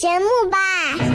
[0.00, 1.09] 节目吧。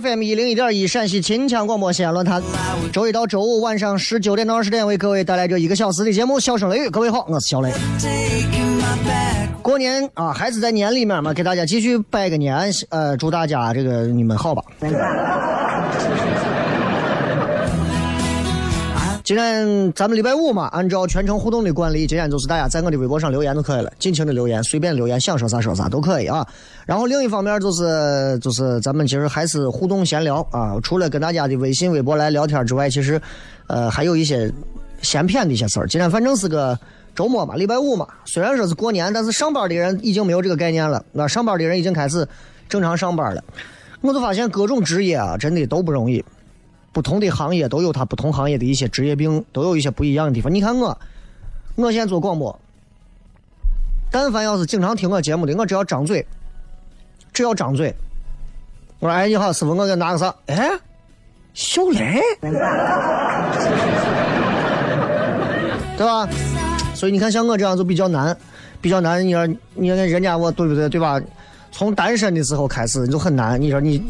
[0.00, 2.42] F M 一零一点一陕西秦腔广播西安论坛，
[2.90, 6.86] 周一到周五晚上十九点到二十点为各位带来这一个小时的节目《笑声雷雨》。
[6.90, 7.70] 各位好，我是小雷。
[9.60, 14.64] 过年啊，还是在年里面嘛，给大家继续拜个年，呃，祝大家这个你们好吧。
[19.30, 26.44] 今天咱们礼拜五嘛，按照全程互动的惯例，今天就是大家在我的微博上留言就可以了，尽情的留言，随便留言，想说啥说啥都可以啊。
[26.84, 33.22] 然后另一方面就是就是咱们其实还是互动闲聊啊，除了跟大家的微信、微博来聊天之外，其实
[33.68, 34.52] 呃还有一些
[35.00, 35.86] 闲谝的一些事儿。
[35.86, 36.76] 今天反正是个
[37.14, 42.26] 周末嘛，礼拜五嘛，虽然说是过年，但是上班的人已经没有这个概念了，那上班的人已经开始
[42.68, 43.44] 正常上班了。
[44.00, 46.24] 我就发现各种职业啊，真的都不容易。
[46.92, 50.52] 不同的行业都有它不同行业的一些职业病，都有一些不一样的地方。
[50.52, 50.98] 你看我，
[51.76, 52.58] 我现在做广播，
[54.10, 56.26] 但凡要是经常听我节目的，我只要张嘴，
[57.32, 57.94] 只要张嘴，
[58.98, 60.68] 我说：“哎，你好，师傅，我给拿个啥？”哎，
[61.54, 62.20] 小雷，
[65.96, 66.28] 对吧？
[66.94, 68.36] 所以你看，像我这样就比较难，
[68.80, 69.24] 比较难。
[69.24, 70.88] 你说，你看人家我对不对？
[70.88, 71.20] 对吧？
[71.70, 73.60] 从单身的时候开始就很难。
[73.60, 74.02] 你说你。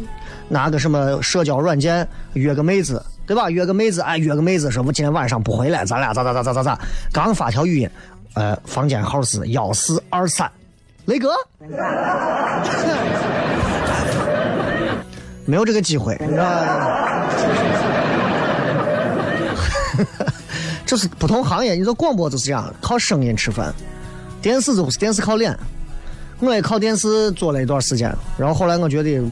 [0.53, 3.49] 拿个什么社交软件约个妹子，对吧？
[3.49, 6.77] 约个妹子，哎，约个妹子说，我今天晚上不回来，咱俩咋咋咋咋咋咋？
[7.13, 7.89] 刚发条语音，
[8.35, 10.51] 呃，房间号是幺四二三，
[11.05, 11.31] 雷哥，
[15.47, 17.29] 没有这个机会，你知道吗？
[20.85, 23.73] 这是不同行业，你说广播就是这样，靠声音吃饭，
[24.43, 25.57] 电视就是电视靠脸，
[26.41, 29.23] 我也靠电视做了一段时间，然后后来我觉得。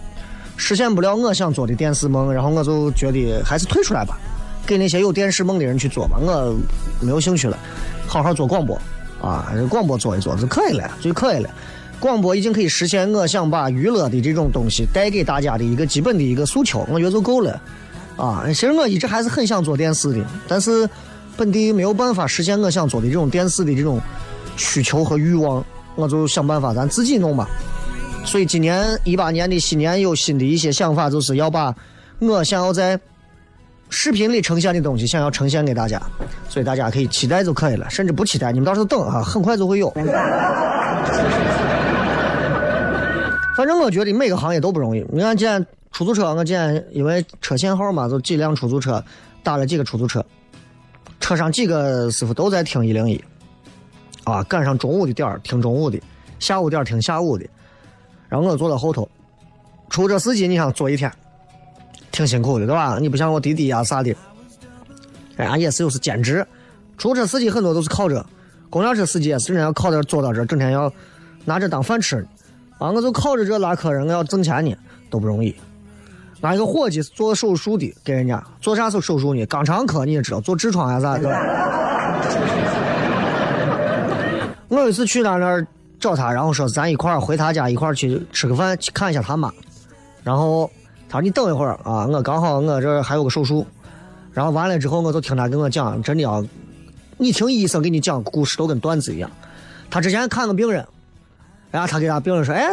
[0.59, 4.19] 实现不了我想做的电视梦，然后我就觉得还是退出来吧，
[4.67, 6.55] 给那些有电视梦的人去做吧，我
[7.01, 7.57] 没有兴趣了，
[8.07, 8.77] 好好做广播
[9.23, 11.49] 啊，广播做一做就可以了，就可以了。
[12.01, 17.61] 广播已经可以实现我想把娱乐的这种东西带给大家的一个基本的一个诉求，我觉得就够了
[18.17, 18.45] 啊。
[18.49, 20.89] 其实我一直还是很想做电视的，但是
[21.37, 24.01] 本地没有办法实现我想做的这种电视的这种
[24.57, 25.65] 需求和欲望，
[25.95, 27.49] 我就想办法咱自己弄吧。
[28.29, 31.75] 所以今年一八年的新年有新的一些想法，就是要把
[32.19, 33.01] 我想要在
[33.89, 35.99] 视频里呈现的东西，想要呈现给大家。
[36.47, 39.89] 所以大家可以期待就可以了，甚至不期待，你们到时候等啊，很快就会有。
[43.57, 45.03] 反正我觉得每个行业都不容易。
[45.11, 49.03] 你看，今天出租车，我今天因为车限号嘛，就几辆出租车
[49.43, 50.23] 打了几个出租车，
[51.19, 53.19] 车上几个师傅都在听一零一，
[54.25, 55.99] 啊，赶上中午的点儿听中午的，
[56.39, 57.47] 下午点儿听下午的。
[58.29, 59.09] 然后我坐到后头，
[59.89, 61.11] 出租车司机，你想坐一天，
[62.13, 62.99] 挺辛苦的，对吧？
[63.01, 64.15] 你不像我滴滴啊啥的，
[65.37, 66.47] 哎呀也是又是兼职。
[66.97, 68.25] 出租车司机很多都是靠着，
[68.69, 70.93] 公交车司机也是整天要靠着坐到这，整天要
[71.45, 72.25] 拿着当饭吃。
[72.79, 74.77] 啊，我就靠着这拉客人，我要挣钱呢，
[75.11, 75.55] 都不容易。
[76.43, 79.45] 俺一个伙计做手术的，给人家做啥手手术呢？
[79.47, 81.29] 肛肠科你也知道，做痔疮还是啥的。
[84.69, 85.67] 我有一次去他那儿
[86.01, 89.53] 找他，然后说咱一块儿回他家一块儿去吃个饭，去看一下他妈。
[90.23, 90.71] 然后
[91.09, 93.67] 他说你等一会儿啊，我刚好我这还有个手术。
[94.33, 96.41] 然后完了之后，我就听他跟我讲，真的啊
[97.17, 99.29] 你听医生给你讲故事都跟段子一样。
[99.91, 100.87] 他之前看个病人，
[101.73, 102.73] 然后他给他病人说：“哎，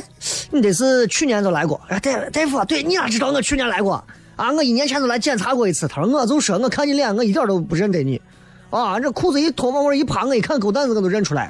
[0.51, 1.81] 你得是去年就来过？
[1.87, 3.95] 哎，大大夫，对你哪知道我去年来过
[4.35, 4.51] 啊？
[4.51, 8.21] 我一年前就来检查过一次。”他说：“我就说我看你脸，我一点都不认得你。
[8.69, 11.49] 啊，这裤子一脱，往我一趴，我一看狗蛋子，我都认出来。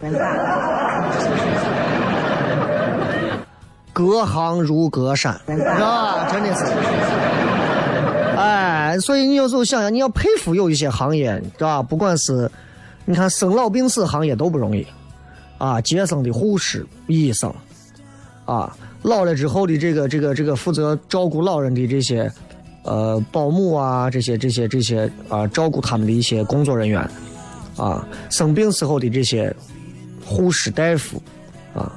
[3.95, 6.65] 隔行如隔山，啊，真的是。
[8.36, 11.81] 哎，所以你有时候想想，你要佩服有一些行业，是吧？
[11.81, 12.51] 不管是
[13.06, 14.86] 你看生老病死行业都不容易。
[15.57, 17.50] 啊，接生的护士、医生，
[18.44, 22.30] 啊，老了之后的这个、这个、这个负责照顾老人的这些，
[22.83, 27.09] 呃，保姆啊，这些、这些、这些啊，照顾他们的一些工作人员，
[27.77, 29.56] 啊，生病时候的这些
[30.25, 31.21] 护士、大夫，
[31.74, 31.89] 啊，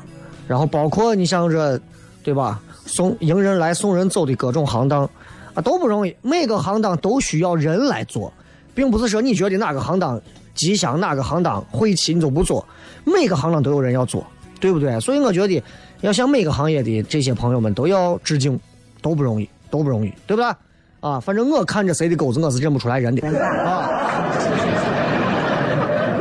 [0.47, 1.81] 然后包括你像这，
[2.29, 2.61] 对吧？
[2.85, 5.09] 送迎人来、送人走的各种行当，
[5.55, 6.15] 啊，都不容易。
[6.21, 8.31] 每个行当都需要人来做，
[8.75, 10.21] 并不是说你觉得哪个行当
[10.55, 12.63] 吉祥，哪个行当晦气，你就不做。
[13.07, 14.27] 每个行当都有人要做，
[14.61, 15.01] 对不对？
[15.01, 15.63] 所以我觉得
[16.03, 18.61] 要向每个行业的这些朋友们都要致敬，
[19.01, 20.53] 都不容易，都不容易，对不对？
[21.01, 23.27] 啊，反正我看着谁的钩子，我是认不出来人的
[23.67, 23.89] 啊。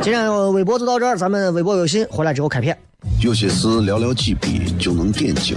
[0.00, 2.74] 今天微博就到这儿，咱们微博有信回来之后开片。
[3.20, 5.56] 有些事寥寥几笔就能点睛，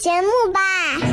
[0.00, 1.09] 节目吧。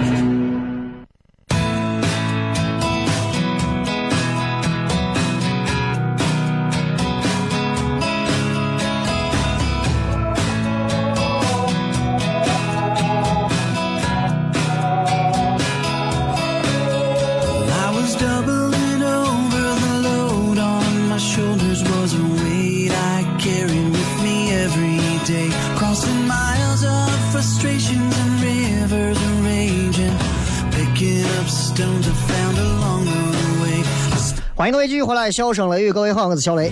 [34.55, 36.71] 欢迎各位继续回来，笑声雷雨，各位好，我是小雷。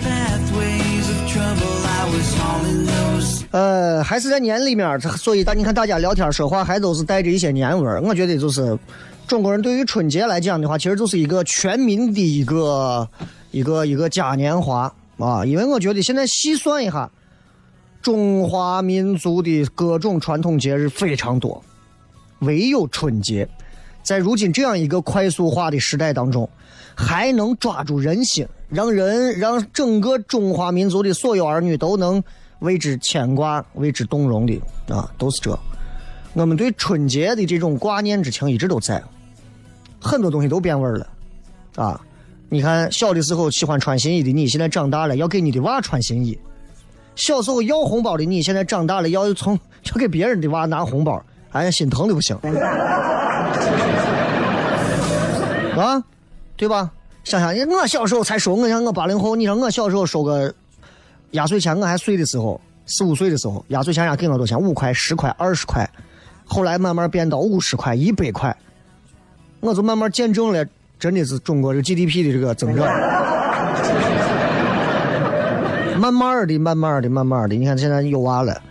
[3.52, 8.00] 呃，还是在年里面，所以大你看大家聊天说话还都是带着一些年味儿。
[8.02, 8.76] 我觉得就是
[9.28, 13.08] 中国人对于春节来讲的话，其实就是一个全民的一个
[13.52, 15.44] 一个一个嘉年华啊。
[15.44, 17.08] 因为我觉得现在细算一下，
[18.02, 21.62] 中华民族的各种传统节日非常多，
[22.40, 23.48] 唯有春节，
[24.06, 26.48] 在如今这样一个快速化的时代当中。
[26.98, 32.24] 还能抓住人心，让人让整个中华民族的所有儿女都能
[32.60, 34.58] 为之牵挂、为之动容的
[34.88, 35.58] 啊，都是这。
[36.32, 39.02] 我们对春节的这种挂念之情一直都在，
[40.00, 41.06] 很多东西都变味了
[41.74, 42.00] 啊！
[42.48, 46.34] 你看，小的时候喜欢穿新衣的你，现在长大了要给你的娃穿新衣；
[47.14, 49.52] 小时候要红包的你，现在长大了要从
[49.92, 51.22] 要给别人的娃拿红包，
[51.56, 52.36] 哎呀，心疼的不行
[55.76, 56.02] 啊！
[56.56, 56.90] 对吧？
[57.24, 60.54] 想想，我小时候才收，我像我八零后，你说我小时候收个
[61.32, 64.66] 压岁钱，我还岁的时候，四五岁的时候，压岁钱人家给我多少钱？
[64.66, 65.86] 五块、十块、二十块，
[66.44, 68.56] 后来慢慢变到五十块、一百块，
[69.60, 70.64] 我就慢慢见证了，
[70.98, 72.86] 真的是中国这 GDP 的这个增长。
[75.98, 78.62] 慢慢的、慢慢的、慢慢的，你看现在有娃了，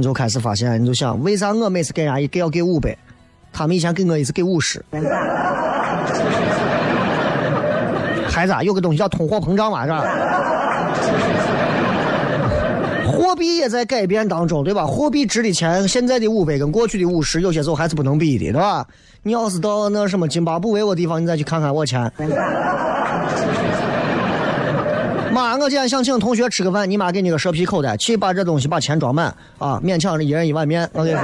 [0.00, 2.96] 你就开始发现，你就想，为啥我每次给人家一给要给五百，
[3.52, 4.82] 他们以前给我一次给五十？
[8.26, 10.02] 孩子，有个东西叫通货膨胀嘛，是吧？
[13.12, 14.86] 货币也在改变当中，对吧？
[14.86, 18.86] 货币值的钱，现在的五百跟过去的五十，有些时候还是不能比的，对吧？
[19.22, 22.10] 你要是到那什么津巴布韦我地方，你再去看看我钱。
[25.40, 29.80] 妈，我今天想请同学吃个饭，你妈给你个蛇皮口袋，去把这东西把钱装满啊！
[29.82, 31.16] 勉强一人一碗面，我跟你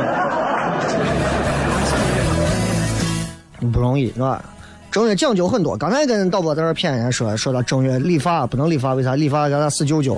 [3.60, 4.42] 说，不容易是吧？
[4.90, 9.14] 正月讲究很多，刚才跟导播在这骗人家说，说到正月理发不能理发，为啥？
[9.14, 10.14] 理发叫他死舅舅。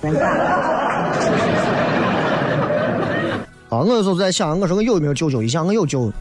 [3.68, 5.42] 啊，我有时候在想，我说我有没有舅舅？
[5.42, 6.12] 一想我有舅，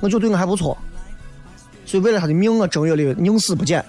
[0.00, 0.76] 我舅对我还不错，
[1.86, 3.84] 所以为了他的命，我正月里宁死不减。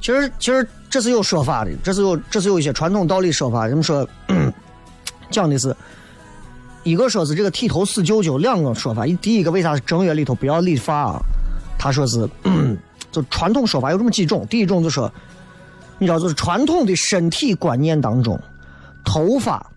[0.00, 3.66] 其实其实这是有说法的，这是有这是有一些传统道理说法。
[3.66, 4.08] 人们说
[5.30, 5.76] 讲的是，
[6.84, 9.04] 一个说是这个剃头死舅舅，两个说法。
[9.20, 11.20] 第一个为啥是正月里头不要理发啊？
[11.78, 12.28] 他说是，
[13.12, 14.46] 就传统说法有这么几种。
[14.48, 15.12] 第一种就说，
[15.98, 18.40] 你知道，就是传统的身体观念当中，
[19.04, 19.70] 头发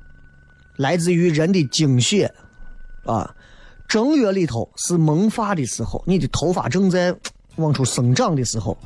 [0.78, 2.32] 来自于人的精血
[3.06, 3.34] 啊。
[3.88, 7.14] 正月里头是萌发的时候，你的头发正在
[7.58, 8.78] 往出生长的时候。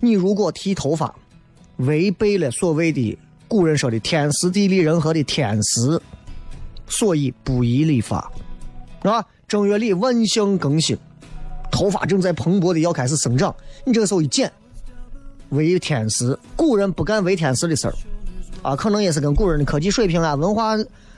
[0.00, 1.14] 你如果剃头发，
[1.78, 6.00] 违背了所谓的古人说的天时地利人和的天时，
[6.86, 8.30] 所以不宜理发，
[9.02, 9.24] 是吧？
[9.46, 10.96] 正月里万象更新，
[11.70, 14.52] 头发正在蓬勃的要开始生长，你这个时候一剪，
[15.50, 16.38] 违天时。
[16.54, 17.94] 古人不干违天时的事儿，
[18.62, 20.74] 啊，可能也是跟古人的科技水平啊、文化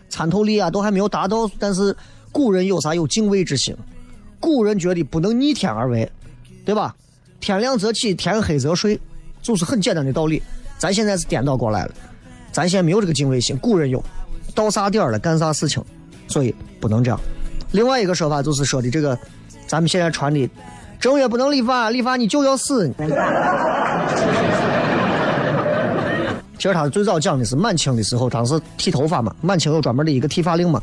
[0.09, 1.97] 参透力啊都还没有达到，但是
[2.31, 3.77] 古人有啥有敬畏之心，
[4.39, 6.11] 古人觉得不能逆天而为，
[6.65, 6.95] 对吧？
[7.41, 9.01] 天亮则起，天黑则睡，
[9.41, 10.43] 就是很简单的道理。
[10.79, 11.93] 咱现在是颠倒过来了，
[12.53, 14.03] 咱现在没有这个敬畏心，古人有，
[14.55, 15.83] 到啥点了干啥事情，
[16.29, 17.19] 所以不能这样。
[17.73, 19.19] 另外一个说法就是说的这个，
[19.67, 20.49] 咱们现在传的
[20.99, 22.91] 正月不能理发，理发你就要死。
[26.59, 30.83] 其实他最早讲的是满清的时候，当时剃头发嘛，满清有专门的一个剃发令嘛。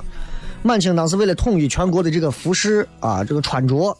[0.63, 3.95] 满清当时为了统一全国的这个服饰啊，这个穿着，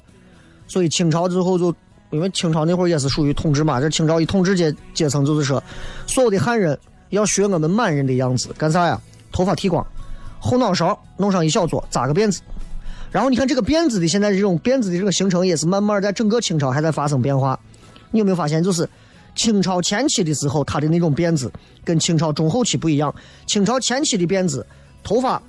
[0.67, 1.73] 所以清朝之后就。
[2.09, 5.61] 因为清朝那会儿也是属于统治嘛，这清朝一统治阶阶层就是说，
[6.05, 6.77] 所有的汉人
[7.09, 8.99] 要学我们满人的样子，干啥呀？
[9.31, 9.85] 头发剃光，
[10.39, 12.41] 后脑勺弄上一小撮，扎个辫子。
[13.11, 17.59] 然后你看这个辫子的现在这种辫子的这个形成也是慢慢在整个清朝还在发生变化。
[18.11, 18.87] 你有没有发现，就是
[19.35, 21.51] 清朝前期的时候，他的那种辫子
[21.83, 23.13] 跟清朝中后期不一样。
[23.45, 24.65] 清朝前期的辫子，
[25.03, 25.41] 头发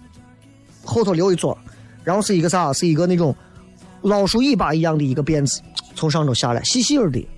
[0.84, 1.56] 后头留一撮，
[2.04, 2.72] 然后是一个啥？
[2.72, 3.34] 是一个那种
[4.02, 5.60] 老鼠尾巴一样的一个辫子。
[5.98, 7.28] 从上头下来，细细的。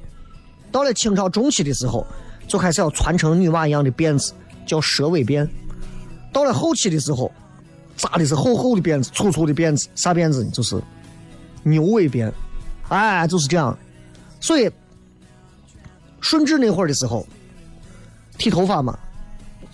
[0.70, 2.06] 到了清朝中期的时候，
[2.46, 4.34] 就开始要传承女娃一样的辫子，
[4.66, 5.48] 叫蛇尾辫。
[6.30, 7.32] 到了后期的时候，
[7.96, 10.50] 扎的是厚厚的辫子、粗粗的辫子，啥辫子呢？
[10.50, 10.78] 就是
[11.62, 12.30] 牛尾辫。
[12.88, 13.76] 哎，就是这样。
[14.40, 14.70] 所以，
[16.20, 17.26] 顺治那会儿的时候，
[18.36, 18.98] 剃头发嘛，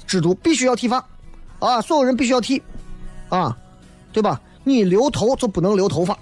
[0.06, 1.04] 制度必须要剃发，
[1.58, 2.62] 啊，所有人必须要剃，
[3.30, 3.56] 啊，
[4.12, 4.40] 对吧？
[4.62, 6.16] 你留头就不能留头发。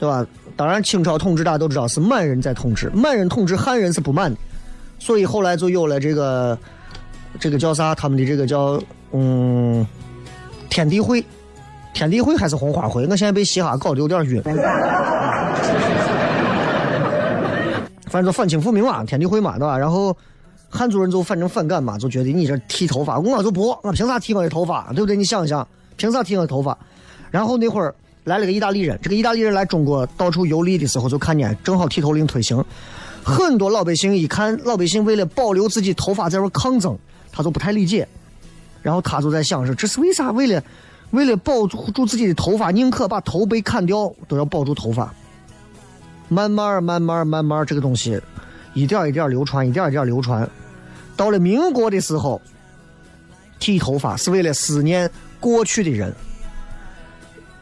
[0.00, 0.26] 对吧？
[0.56, 4.38] 当然，清朝统治大家都知道是满人在统治，满人统治汉人是不满的，
[4.98, 6.58] 所以后来就有了这个，
[7.38, 7.94] 这个叫啥？
[7.94, 8.80] 他们的这个叫
[9.12, 9.86] 嗯，
[10.70, 11.22] 天地会，
[11.92, 13.06] 天地会还是红花会？
[13.06, 14.42] 我现在被嘻哈搞得有点晕。
[18.06, 19.76] 反正就反清复明嘛，天地会嘛，对吧？
[19.78, 20.16] 然后
[20.70, 24.92] 汉族人就反正反感嘛，就觉得你这剃头发，我就不，我凭啥剃我的头发？
[24.94, 25.14] 对不对？
[25.14, 25.66] 你想一想，
[25.96, 26.76] 凭啥剃我的头发？
[27.30, 27.94] 然后那会儿。
[28.30, 32.64] 来了个意大利人，这个意大利人来中国到处游历的时候，就看见正好剃头令推行，
[33.24, 36.96] 很多老百姓一看，老百姓为了保留自己头发在这抗争，
[37.32, 38.06] 他就不太理解，
[38.82, 40.30] 然后他就在想说，这是为啥？
[40.30, 40.62] 为了
[41.10, 45.12] 为了保住自己的头发，宁可把头被砍掉，都要保住头发。
[46.28, 48.16] 慢慢慢慢慢慢，这个东西
[48.74, 50.48] 一点一点流传，一点一点流传，
[51.16, 52.40] 到了民国的时候，
[53.58, 55.10] 剃头发是为了思念
[55.40, 56.14] 过去的人。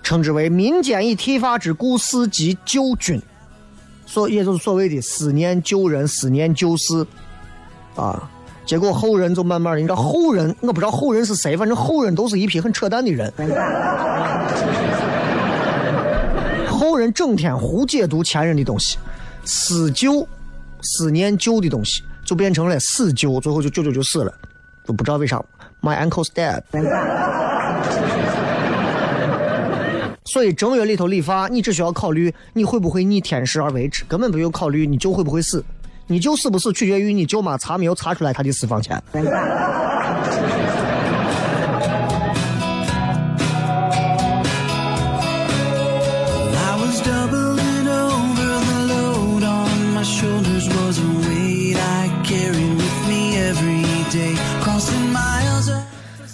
[0.09, 3.21] 称之为民间以剃发之故事及旧君，
[4.07, 7.07] 所也就是所谓的思念旧人、思念旧事，
[7.95, 8.31] 啊，
[8.65, 13.31] 结果后人就慢慢的，你知道后人，我不知道后人是谁，反正后人都是一批很扯淡的人，
[16.67, 18.97] 后人整天胡解读前人的东西，
[19.45, 20.27] 思旧、
[20.81, 24.33] 思念旧的东西，就变成了死旧，最后就舅舅就死了，
[24.87, 25.37] 都不知道为啥
[25.83, 26.63] ，My uncle's dead。
[30.29, 35.65] 所以正月里头理发，你只需要考虑你会不会逆天时而为之，根本不用考虑你舅会不会死。
[36.07, 39.03] 你舅死不死取决于你舅妈查没有查出来他的私房钱。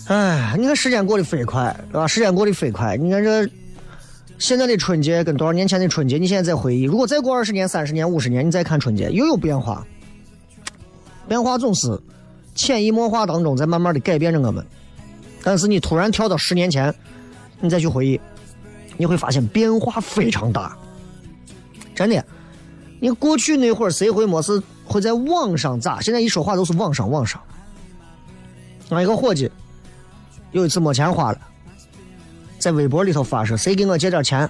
[0.06, 2.06] 哎，你看时间过得飞快，对吧？
[2.06, 3.48] 时间过得飞快，你看这
[4.38, 9.87] 现在的春节跟多少年前的春节，你现在再回忆，如果再过二十年、三十年、五十年，你再看春节，又有变化。
[11.26, 11.99] 变化总是
[12.55, 14.64] 潜移默化当中在慢慢的改变着我们。
[15.43, 16.95] 但是你突然跳到十年前，
[17.61, 18.21] 你再去回忆，
[18.97, 20.76] 你会发现变化非常大。
[21.95, 22.25] 真的，
[23.00, 26.00] 你过去那会儿谁会没事会在网上咋？
[26.00, 27.41] 现在一说话都是网上网上。
[28.91, 29.50] 俺一个伙计。
[30.53, 31.38] 有一次没钱花了，
[32.64, 34.49] 在微博里头发说：“谁给我借点钱？”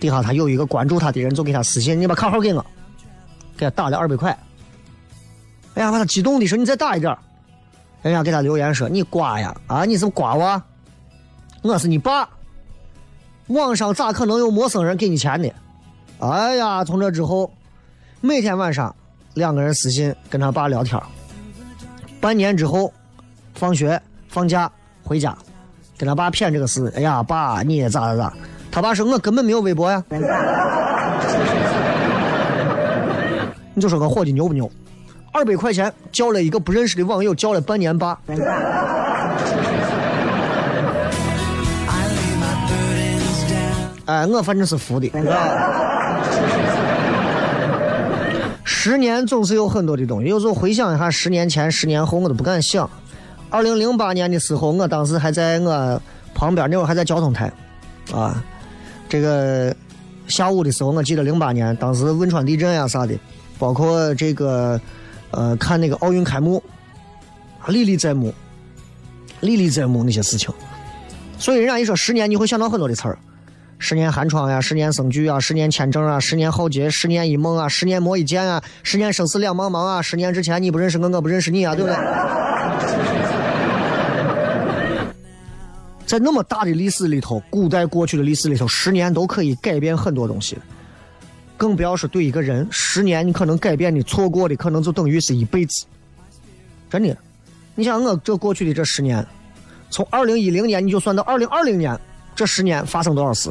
[0.00, 2.64] 底下他有一个关注他的人就给他私信：“你把卡号给我。”
[3.54, 4.30] 给他打了二百块。
[5.74, 7.14] 哎呀，把他激动的说：“你再打一点。”
[8.00, 9.54] 人家给他留言说：“你瓜呀！
[9.66, 10.64] 啊，你是瓜娃？
[11.60, 12.26] 我是你爸。
[13.48, 15.50] 网上咋可能有陌生人给你钱呢？”
[16.20, 17.52] 哎呀，从这之后，
[18.22, 18.96] 每天晚上
[19.34, 20.98] 两个人私信跟他爸聊天。
[22.22, 22.90] 半年之后，
[23.52, 24.00] 放学。
[24.28, 24.72] 放假
[25.04, 25.36] 回家，
[25.98, 26.92] 跟他爸谝这个事。
[26.96, 28.32] 哎呀，爸，你咋咋咋？
[28.70, 30.04] 他爸说：“我根本没有微博呀。”
[33.72, 34.70] 你就说个伙计牛不牛？
[35.32, 38.18] 二百块钱交了一个不认识的网友，交了半年爸。
[44.06, 45.10] 哎，我反正是服的。
[48.64, 52.88] 十年总是有很多的东西，有时候回想一下，十年前、十年后，我都不敢想。
[53.48, 56.02] 二零零八年的时候，我当时还在我
[56.34, 57.50] 旁边，那会儿还在交通台，
[58.12, 58.42] 啊，
[59.08, 59.74] 这个
[60.26, 63.14] 下午的时候，我记得零八年，当时汶川地震呀啥的，
[63.58, 64.78] 包括这个
[65.30, 66.62] 呃看那个奥运开幕，
[67.68, 68.34] 历历在目，
[69.40, 70.52] 历历在目那些事情。
[71.38, 73.16] 所以人家一说十年，你会想到很多的词儿，
[73.78, 81.96] 十年寒窗呀，十年生聚啊，十年签证啊，十年浩劫，十年一梦啊，十年磨一剑啊，十年生死两茫茫啊，十年之前你不认识我，我不认识你啊，对不对？
[86.06, 90.56] 在那么大的历史里头，古代过去的历史里头，十年都可以改变很多东西，
[91.56, 95.84] 更不要说对一个人，十年你可能改变的、错过的，可能就等于是一辈子。
[96.88, 97.16] 真的，
[97.74, 99.26] 你想我这过去的这十年，
[99.90, 101.98] 从二零一零年你就算到二零二零年，
[102.36, 103.50] 这十年发生多少事？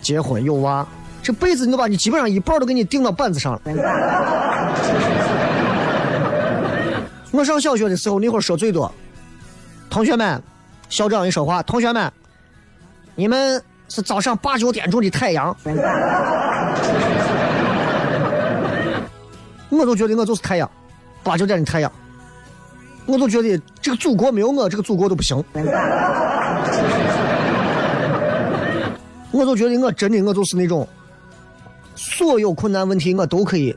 [0.00, 0.86] 结婚有娃，
[1.20, 3.60] 这辈子你都把你基本上一半都给你顶到板子上了。
[7.32, 8.94] 我上小学的时候，那会儿说最多，
[9.90, 10.40] 同学们。
[10.92, 12.12] 校长一说话，同学们，
[13.14, 15.56] 你们是早上八九点钟的太阳，
[19.70, 20.70] 我都觉得我就是太阳，
[21.22, 21.90] 八九点的太阳，
[23.06, 25.42] 我都觉得这个祖国没有我，这个祖国都不行，
[29.30, 30.86] 我都觉得我真的我就是那种，
[31.96, 33.74] 所有困难问题我都可以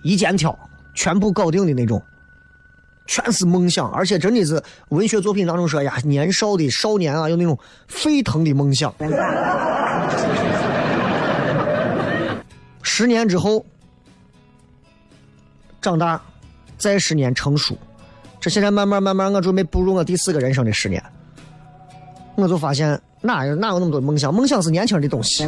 [0.00, 0.58] 一肩挑，
[0.94, 2.02] 全部搞定的那种。
[3.08, 8.94] 全是梦想，而且真的是文学作品当中说呀，年少的少年啊，有那种沸腾的梦想。
[12.82, 13.64] 十年之后，
[15.80, 16.20] 长大，
[16.76, 17.76] 再十年成熟，
[18.38, 21.02] 这现在慢慢慢慢，我准备步入我第四个人生的十年，
[22.36, 24.34] 我就发现哪有哪有那么多梦想？
[24.34, 25.46] 梦想是年轻人的东西。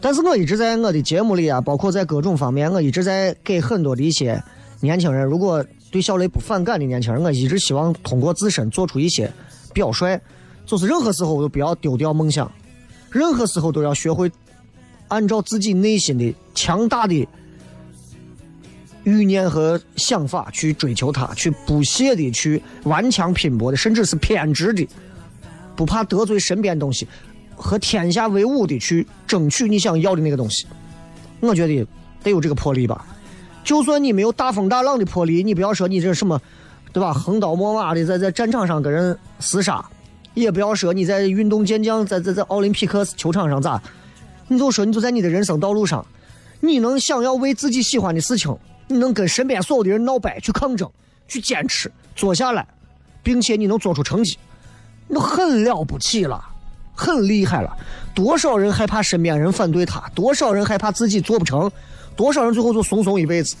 [0.00, 4.42] 但是我一直在我的节目里啊，包括在各种方面，我一直在给很多的一些
[4.80, 9.32] 年轻人，如果对小雷不反感的年轻人，我一直希望通过自身做出一些
[9.72, 10.20] 表率，
[10.64, 12.50] 就是任何时候都不要丢掉梦想，
[13.10, 14.30] 任何时候都要学会
[15.08, 17.26] 按照自己内心的强大的
[19.04, 24.86] 欲念和想法去追求它，去不懈的去顽强拼搏的，甚至是偏执的，
[25.74, 27.08] 不怕得罪身边东西。
[27.56, 30.66] 和天下为伍的去争取你想要的那个东西，
[31.40, 31.86] 我觉得
[32.22, 33.04] 得有这个魄力吧。
[33.64, 36.40] 就算你没有大风大浪的魄力，你不要说你这什么，
[36.92, 37.12] 对吧？
[37.12, 39.84] 横刀摸马的在在战场上跟人厮杀，
[40.34, 43.82] 也不要说你在运动健将在在在奥林匹克球场上咋，
[44.46, 46.06] 你就说你就在你的人生道路上，
[46.60, 50.88] 你能想要为自己喜欢的事情，你能跟身边所有的人闹掰去抗争，
[51.26, 52.64] 去坚持做下来，
[53.22, 54.38] 并且你能做出成绩，
[55.08, 56.42] 那很了不起了。
[56.96, 57.70] 很厉害了，
[58.14, 61.70] 多少人害怕身边人反对他，多少人害怕自己做不成，
[62.16, 63.54] 多少人最后就怂怂一辈子，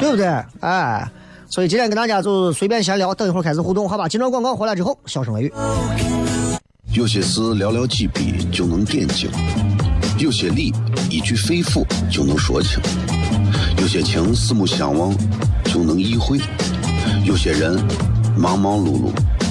[0.00, 0.26] 对不对？
[0.60, 1.06] 哎，
[1.48, 4.08] 所以今天跟大家就随便闲聊，等一会儿开始互动，好吧？
[4.08, 5.52] 今朝广告回来之后，笑声雷雨。
[6.94, 9.30] 有些事寥寥几笔就能点睛。
[10.18, 10.72] 有些理
[11.10, 12.80] 一句肺腑就能说清，
[13.78, 15.14] 有些情四目相望
[15.64, 16.38] 就能意会，
[17.24, 17.82] 有些人
[18.36, 19.10] 忙忙碌碌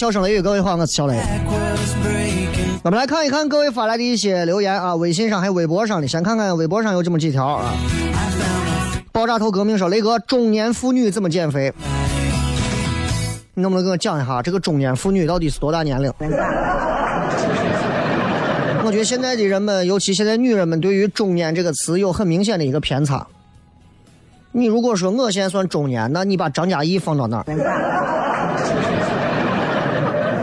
[0.00, 1.20] 笑声雷雨，各位好，我是小雷。
[2.82, 7.74] 我们来看一看各位发来的一些留言啊，微信上还有微博上的，先看看微博上有这么几条啊。
[9.12, 11.70] 爆炸头革命说：“雷哥，中年妇女怎么减肥？
[13.52, 16.10] 你能不能给我讲一下这个中年妇女到底是多大年龄？”
[18.82, 23.26] 我觉得现在的人们，尤其现在女人们，对于“中年”这个词有很明显的一个偏差。
[24.52, 28.29] 你如果说我现在算中年，那你把张嘉译放到哪儿？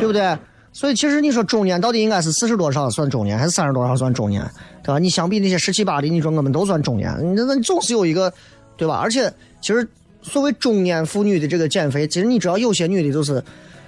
[0.08, 0.38] 对不对？
[0.74, 4.46] 所以其实你说中年到底应该是四十多少算中年，还是三十多少算中年，
[4.84, 5.00] 对吧？
[5.00, 8.32] 你相比那些十七八的，你说我们都算中年，那那总是有一个，
[8.76, 9.00] 对吧？
[9.02, 9.88] 而且其实
[10.22, 13.44] 所谓中年妇女的这个减肥，其实你知道有些女的就是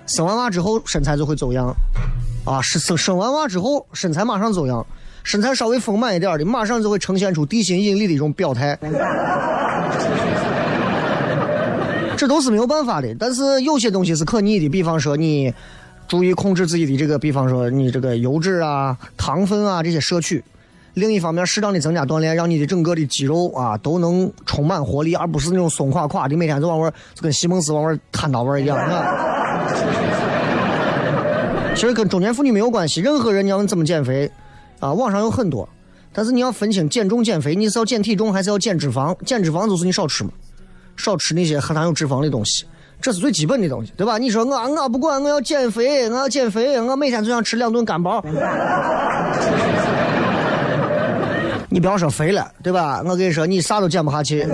[0.07, 1.71] 生完娃之后身材就会走样，
[2.43, 4.83] 啊，是生生完娃之后身材马上走样，
[5.23, 8.75] 身材稍微丰满一点的马上就会呈现出地心引力的一种表态。
[12.17, 15.53] 这都是没有办法的，但是有些东西是可逆的，比方说你。
[16.09, 20.43] 注意控制自己的这个，比方说你这个油脂啊、糖分啊这些摄取。
[20.95, 28.75] 另一方面，适当的增加锻炼，让你的整个的肌肉啊都能充满活力，而不是那种松垮垮的，每天就往玩，就跟西蒙斯往玩摊到玩一样。
[31.75, 34.29] 其实跟中年妇女没有关系，任何人你要问怎么减肥
[34.79, 34.91] 啊？
[34.91, 35.69] 网上有很多，
[36.11, 39.15] 但是你要分清减重减肥，你是要减体重还是要减脂肪？
[39.23, 40.31] 减脂肪就是你少吃嘛，
[40.97, 42.65] 少吃那些含糖有脂肪的东西。
[43.01, 44.17] 这是最基本的东西，对吧？
[44.17, 48.23] 你说我我不管，我要减肥，我要减肥，我每天就想吃两顿干包。
[51.71, 53.01] 你不要说肥了，对吧？
[53.05, 54.45] 我跟你说，你啥都减不下去。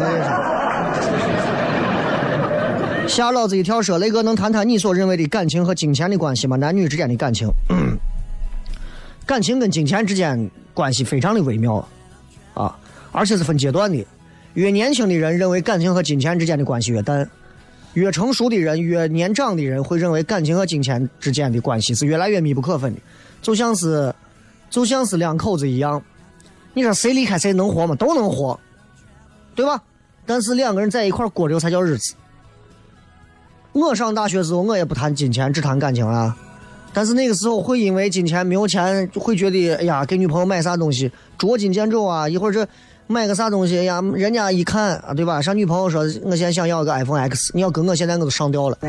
[3.07, 3.81] 吓老子一跳！
[3.81, 6.55] 说雷哥能谈谈你所认为的感情和金钱的关系吗？
[6.57, 7.47] 男女之间的感情，
[9.25, 11.87] 感情跟金钱之间关系非常的微妙
[12.53, 12.75] 啊，
[13.11, 14.05] 而且是分阶段的。
[14.55, 17.29] 越年轻的人认为感情和金钱之间的关系越淡。
[17.95, 23.01] 越成熟的人，越年长的人会认为感情和金钱之间的关系是越来越密不可分的，
[23.41, 24.13] 就像是，
[24.69, 26.01] 就像是两口子一样。
[26.73, 27.95] 你说谁离开谁能活吗？
[27.95, 28.59] 都能活，
[29.55, 29.81] 对吧？
[30.25, 32.13] 但是两个人在一块过着才叫日子。
[33.71, 36.37] 我上大学时候，我也不谈金钱，只谈感情啊。
[36.93, 42.67] 但是那个时候会因为金钱没有钱，会觉得哎呀，给女朋友买啥东西捉襟见肘啊，一会儿这。
[43.07, 44.01] 买个啥东西呀？
[44.15, 45.41] 人家一看啊，对吧？
[45.41, 48.77] 像女朋友说，我现在想要个 iPhone X，你要跟我现在我都上吊了，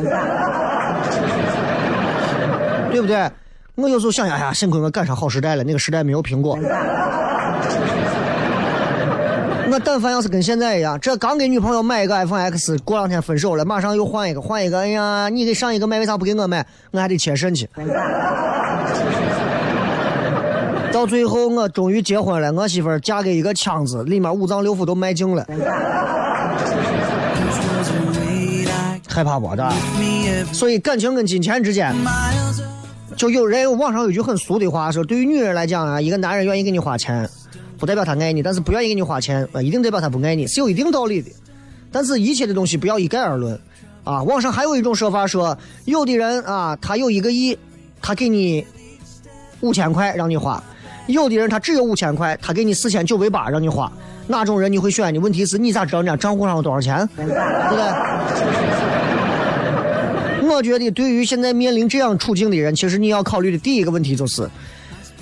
[2.91, 3.31] 对不对？
[3.75, 6.59] 我有时候想想呀，幸亏我赶上好时代了，那个时代没有苹果。
[9.69, 16.65] 我但凡要是跟现在一样，这刚给女朋友买一个 iPhone X，过两天分手了，马上又换一个，换一个，哎呀，你给上一个买，为啥不给我买？
[16.93, 17.69] 我还得切肾去。
[20.93, 22.53] 到最后，我终于结婚了。
[22.53, 25.47] 我媳妇嫁给一个枪子，里面五脏六腑都卖净了。
[29.09, 29.49] 害怕不？
[29.57, 29.75] 对吧？
[30.53, 31.95] 所以感情跟金钱之间，
[33.17, 37.29] 就有人网上有句很俗的话说，对于女人来讲啊，一个男人愿意给你花钱，
[37.79, 41.31] 不代表他爱你；但是不愿意给你花钱，啊，一定代表他不爱你，是有一定道理的。
[41.91, 43.59] 但是一切的东西不要一概而论
[44.05, 44.23] 啊！
[44.23, 47.57] 网上还有一种说法说，有的人啊，他有一个亿，
[48.03, 48.67] 他给你
[49.61, 50.63] 五千块让你花；
[51.07, 53.91] 有的人他只有五千块，他给你四千九百八让你花。
[54.27, 55.15] 哪种人你会选？
[55.15, 57.09] 的问题是你咋知道人家账户上有多少钱？
[57.17, 57.39] 对不对？
[60.49, 64.49] 我觉得对于现在面临这样处境的人，其实你要考虑的第一个问题就是，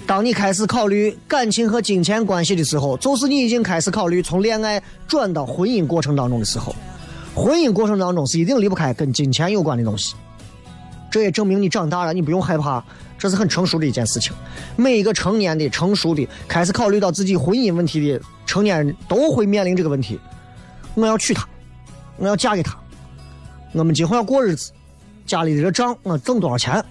[0.06, 6.74] 当你开始考虑感情和金钱关系的时候，就是你已经开始考虑从恋爱转到婚姻过程当中的时候，
[7.34, 10.14] 婚姻过程当中是一定离不开跟金钱有关的东西。
[11.10, 12.84] 这也证明你长大了，你不用害怕，
[13.24, 14.34] 这是很成熟的一件事情。
[14.76, 20.20] 每一个成年的、成熟的、开始考虑到自己婚姻问题的成年人，都会面临这个问题：
[20.94, 21.48] 我要娶她，
[22.18, 22.76] 我要嫁给她，
[23.72, 24.72] 我们今后要过日子，
[25.24, 26.84] 家里的账我挣多少钱？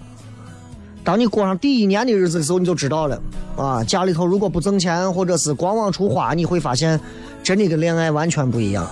[1.04, 3.22] 当你过上第一年的日子的时候，你就知道了
[3.56, 3.84] 啊！
[3.84, 6.98] 家里头如果不挣钱，或者是光往出花，你会发现
[7.44, 8.84] 真的跟恋爱完全不一样。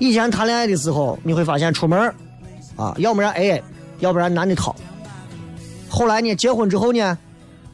[0.00, 2.12] 以前谈恋爱的时候，你会发现出门
[2.74, 3.62] 啊，要不然 AA。
[4.00, 4.76] 要不然男的掏，
[5.98, 6.32] 后来呢？
[6.36, 7.18] 结婚之后呢？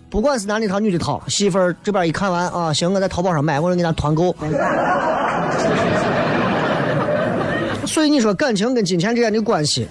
[0.08, 4.34] 不管是男的掏女的掏，媳妇儿这边一看完啊，行，我在淘宝上买，我给他团购。
[7.84, 9.86] 所以你说感情跟金钱之间的关系，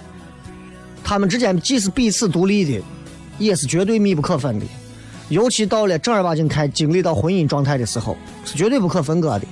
[1.04, 2.82] 他们之间既是彼此独立的，
[3.38, 4.66] 也是绝对密不可分的。
[5.28, 9.46] 尤其到了正儿八经开经历到婚姻状态的时候，是绝对不可分割的。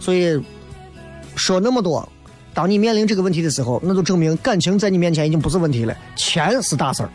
[0.00, 0.42] 所以
[1.34, 2.08] 说那么多。
[2.56, 7.10] 当你面临这个问题的时候，那就证明感情在你面前已经不是问题了，钱是大事儿。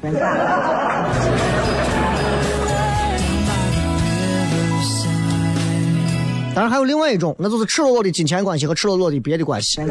[6.53, 9.81] 当然还有另外一种，那就是赤裸裸的金钱关系和赤裸裸的别的关系。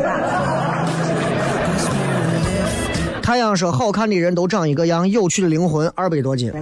[3.20, 6.52] 太阳说：“好看的人都长一个样，有趣的灵魂二百多斤。”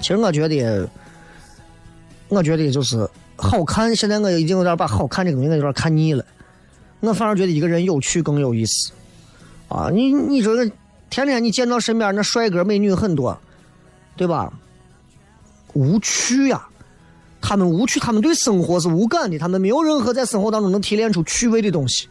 [0.00, 0.88] 其实我觉得，
[2.28, 3.08] 我觉得就是。
[3.38, 6.24] 好看，现在我已经有点把好看这个东西有点看腻了。
[7.00, 8.92] 我反而觉得一个人有趣更有意思。
[9.68, 10.56] 啊，你你说，
[11.10, 13.38] 天天你见到身边那帅哥美女很多，
[14.16, 14.50] 对吧？
[15.74, 16.66] 无趣呀，
[17.42, 22.08] 他们无趣，他们对生活是无感的，他们没有任何在生活当中能提炼出趣味的东西。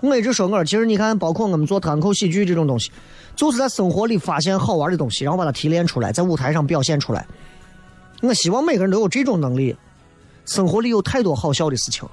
[0.00, 2.90] 我一直说，我其实你看，包括我们做单口喜剧这种东西，
[3.36, 7.24] 就是在生活里发现好玩的东西，然后把它提炼出来，在舞台上表现出来。
[8.20, 9.76] 我希望每个人都有这种能力。
[10.44, 12.08] 生活里有太多好笑的事情，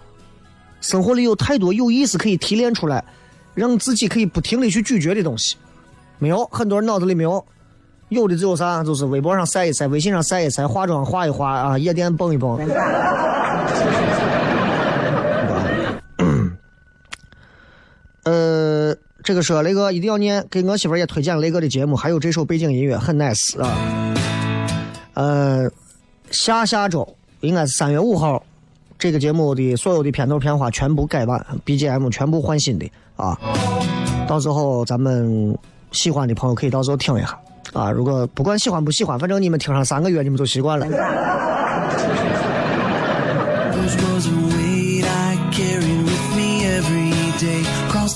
[0.81, 3.03] 生活里有太多有意思可以提炼出来，
[3.53, 5.55] 让自己可以不停的去咀嚼的东西。
[6.19, 7.45] 没有，很多人脑子里没有，
[8.09, 12.59] 有的只有啥，就是微博上晒一晒，微信上晒一晒，化妆化一化啊，夜店蹦一蹦。
[18.23, 24.13] 呃，这个说雷哥一定要念，给我媳妇也推荐雷哥的节目，还有这首背景音乐很 nice 啊。
[25.13, 25.69] 呃，
[26.35, 27.07] 下下周。
[27.41, 28.41] 应该是三月五号，
[28.97, 33.37] 这个节目的所有的片头片花全部改版，BGM 全部换新的啊！
[34.27, 35.55] 到时候咱们
[35.91, 37.37] 喜欢的朋友可以到时候听一下
[37.73, 37.91] 啊！
[37.91, 40.87] 如果不管喜欢不喜欢，反正你们听上三个月，你们就习惯了。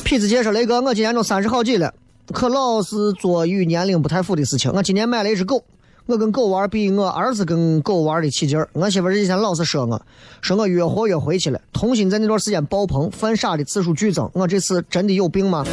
[0.05, 1.93] 痞子姐说：“雷哥，我今年都三十好几了，
[2.33, 4.71] 可老是做与年龄不太符的事情。
[4.73, 5.63] 我今年买了一只狗。”
[6.09, 8.67] 我跟狗玩比我儿子跟狗玩的起劲儿。
[8.73, 10.01] 我媳妇以前老是说我，
[10.41, 14.27] 说我越活越回去了，童心在那段时间爆棚，犯傻的次数剧增。
[14.33, 15.63] 我这次真的有病吗？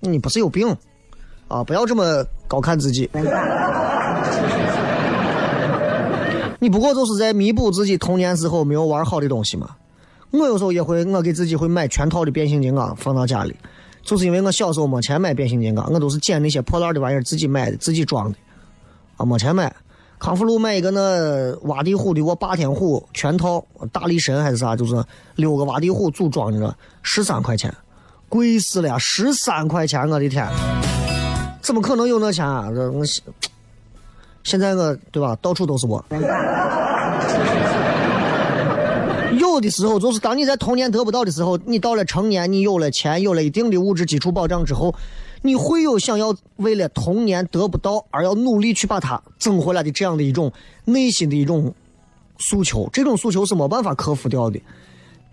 [0.00, 0.76] 你不是有病
[1.48, 1.64] 啊！
[1.64, 3.08] 不要这么高看自己。
[6.58, 9.70] 你不过就是在弥补自己童年时候没有玩好的东西嘛。
[10.32, 13.56] 我有时候也会，我给自己会买全套的变形金刚放到家里，
[14.02, 18.36] 就是因为我小时候没钱买变形金刚，我都是捡那些破烂的玩意儿自己买的，自己装的。
[19.16, 19.74] 啊，没钱买，
[20.18, 25.04] 康复路买一个那挖地虎的我霸天虎全套，大力神还是啥，就是
[25.36, 27.72] 六个挖地虎组装的，十三块钱，
[28.28, 28.98] 贵死了！
[28.98, 30.48] 十三块钱，我的天，
[31.60, 32.70] 怎么可能有那钱啊？
[32.74, 33.04] 这我
[34.42, 36.04] 现在我对吧，到处都是我。
[39.38, 44.94] 有的时候就是当你在童年得不到的时候，你到了成年，你有了钱，有了一定的物质基础保障之后。
[45.44, 50.52] 你会有想要为了童年得不到而要努力去把它挣回来的这样的一种
[50.84, 51.74] 内心的一种
[52.38, 54.60] 诉求，这种诉求是没办法克服掉的。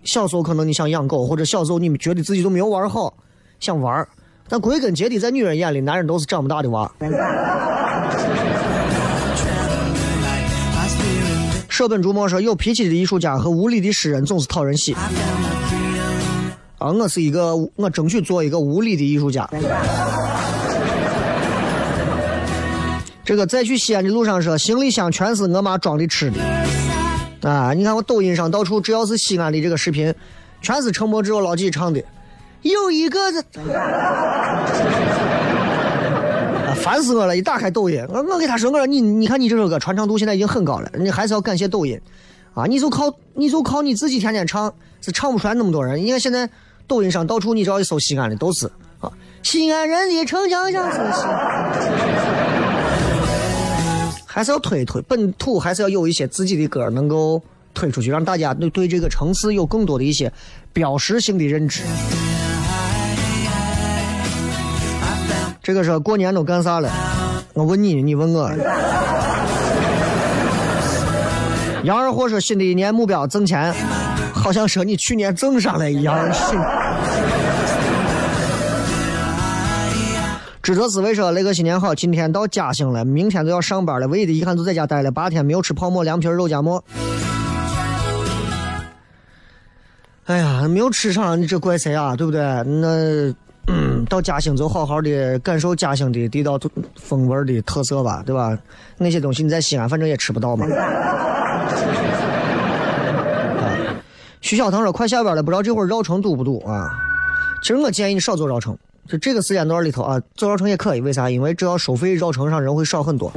[0.02, 3.14] 小时候可能你想养狗，或者小时候你们觉得自己都没有玩好，
[3.60, 4.06] 想玩
[4.48, 6.90] 但归根结底，在女人眼里，男人都是长不大的娃。
[11.68, 14.94] 舍本逐末说，有脾气的艺术家和无理的诗人总是讨人喜。
[16.80, 19.46] 啊，我是一个，我争取做一个无理的艺术家。
[23.22, 26.40] 这个在去西安的路上说，行李箱全是我妈装的吃的。
[27.42, 30.14] 啊，你看我抖音上到处只要是西安的这个视频，
[30.62, 32.02] 全是陈柏芝、老纪唱的。
[32.62, 33.20] 有一个，
[33.74, 34.64] 啊，
[36.76, 37.36] 烦死我了！
[37.36, 42.00] 一打开抖音，我我给他说，我说你你看你这首歌传唱度现在已经很高了，你还是要感谢抖音。
[42.54, 46.02] 啊，你就靠你就靠你自己天天唱，是唱不出来那么多人。
[46.02, 46.48] 你看现在
[46.90, 48.66] 抖音上到处你只要一搜西安的都是
[48.98, 49.08] 啊，
[49.44, 51.22] 西安人的城墙上是西。
[54.26, 57.40] 还是要推一推本土，还是要有一些自己的歌能够
[57.72, 60.32] 推出去，让大家对对这个城市有更多的一些
[60.72, 61.82] 标识性的认知。
[65.62, 66.90] 这个说过年都干啥了？
[67.52, 68.50] 我问你，你问我。
[71.84, 73.72] 杨二货说新的一年目标挣钱，
[74.34, 76.28] 好像说你去年挣上了一样。
[80.70, 81.92] 智者思维说：“雷哥，新年好！
[81.92, 84.06] 今天到嘉兴了，明天就要上班了。
[84.06, 86.80] 唯一的遗憾就在家待了八天，没有吃泡馍、凉皮、肉夹馍。
[90.26, 92.14] 哎呀，没有吃上，你这怪谁啊？
[92.14, 92.40] 对不对？
[92.62, 93.34] 那
[94.04, 96.56] 到嘉兴就好好的感受嘉兴的地道
[96.94, 98.56] 风味的特色吧，对吧？
[98.96, 100.68] 那些东西你在西安反正也吃不到嘛。”
[104.40, 106.88] 徐小腾说：“快下班了，不知道这会儿绕城堵不堵啊？
[107.60, 108.78] 其实我建议你少走绕城。”
[109.10, 111.28] 就这个时间段里头啊，走绕城也可以，为啥？
[111.28, 113.32] 因为只要收费，绕城上人会少很多。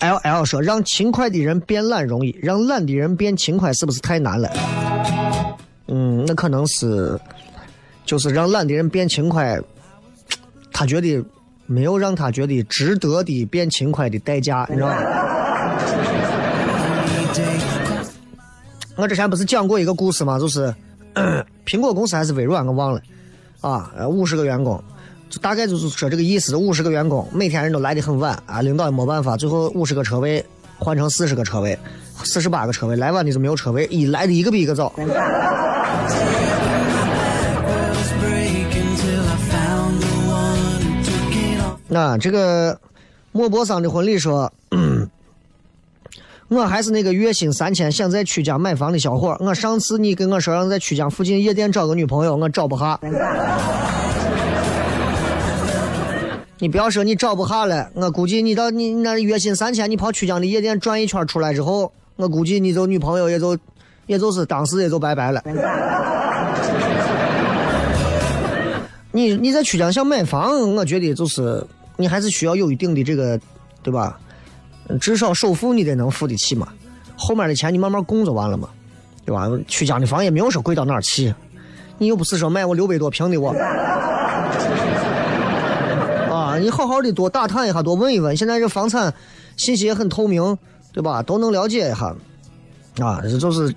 [0.00, 4.50] L L 说：“让勤快的人变懒容易，让懒的人变勤快，是不是太难了？”
[5.86, 7.16] 嗯，那可能是，
[8.04, 9.56] 就是让懒的人变勤快，
[10.72, 11.24] 他觉得
[11.66, 14.96] 没有让他觉得值得的变勤快的代价，你知道吗？
[18.96, 20.40] 我之前不是讲过一个故事吗？
[20.40, 20.74] 就是。
[21.66, 23.00] 苹果公司还是微软，我忘了
[23.60, 23.90] 啊。
[24.08, 24.82] 五十个员工，
[25.28, 26.56] 就大概就是说这个意思。
[26.56, 30.44] 五十个员工，每天人都来的很晚啊，领导也没办法，最后五十个车位
[30.78, 31.78] 换成四十个车位，
[32.24, 34.92] 四十八个车位，来晚的就没有车位，一来的一个比一个早。
[41.88, 42.78] 那这个
[43.32, 44.52] 莫泊桑的婚礼说。
[46.48, 49.36] 我还是那个月薪三千想在曲江买房的小伙。
[49.40, 52.98] 我上次你跟我说让在曲江附近夜店找个女朋友，我找不下。
[56.58, 63.56] 你不要说你找不下了，我估计你到你那月薪三千，你跑曲江的夜店转一圈出来之后，我估计你就女朋友也就
[64.06, 65.42] 也就是当时也就拜拜了。
[69.12, 71.62] 你你在曲江想买房，我觉得就是
[71.96, 73.38] 你还是需要有一定的这个，
[73.82, 74.18] 对吧？
[75.00, 76.68] 至少首付你得能付得起嘛，
[77.16, 78.68] 后面的钱你慢慢供就完了嘛，
[79.24, 79.50] 对吧？
[79.66, 81.34] 曲江的房也没有说贵到哪儿去，
[81.98, 83.50] 你又不是说买我六百多平的我，
[86.30, 89.12] 啊，你好好的多打探一下，多问一问，现在这房产
[89.56, 90.56] 信息也很透明，
[90.92, 91.22] 对吧？
[91.22, 92.14] 都能了解一下，
[93.04, 93.74] 啊，这就是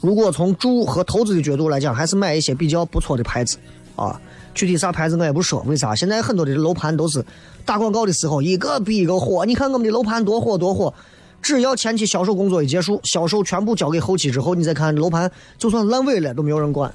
[0.00, 3.56] 如果从住和投资的角度来讲，还是买一些比较不错的牌子，
[3.96, 4.20] 啊。
[4.54, 5.94] 具体啥牌子我也不说，为啥？
[5.94, 7.24] 现在很多的楼盘都是
[7.68, 9.44] 打广告的时候一个比一个火。
[9.44, 10.94] 你看我们的楼盘多火多火，
[11.42, 16.90] 只要前期销售工作一结束，销售全部交给后期之后，你再看楼盘，就算烂尾了都没有人管。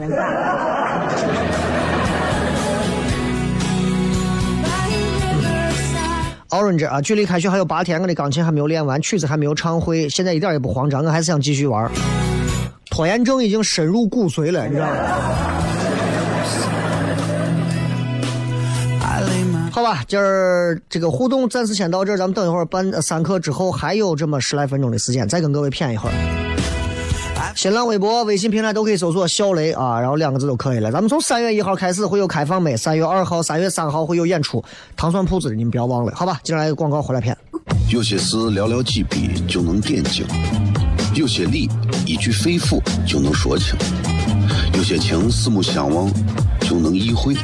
[6.50, 11.88] Orange 啊，距离开学还有八天，我的钢琴还没有练完，曲子还没有唱会，现在一点也不慌张，我还是想继续玩。
[12.90, 15.53] 拖延症已经深入骨髓了，你知道吗？
[19.74, 26.14] 好吧，今儿这个互动暂时先到这儿，咱们等一会儿半三刻之后还有这么十来分钟的时间，再跟各位谝一会儿。
[27.56, 30.92] 新浪微博、微信平台都可以搜索“小雷”啊，然后两个字都可以了。
[30.92, 34.64] 咱们从三月一号开始会有开放麦，三月二号、三月三号会有演出，
[34.96, 36.40] 糖蒜铺子的你们不要忘了，好吧？
[36.44, 37.36] 接下来广告回来片。
[37.90, 40.24] 有些事寥寥几笔就能点睛，
[41.16, 41.68] 有些理
[42.06, 43.76] 一句肺腑就能说清，
[44.76, 46.12] 有些情四目相望
[46.60, 47.36] 就能意会，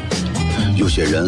[0.78, 1.28] 有些人。